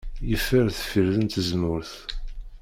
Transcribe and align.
Yeffer 0.29 0.65
deffir 0.69 1.13
n 1.19 1.25
tzemmurt. 1.27 1.93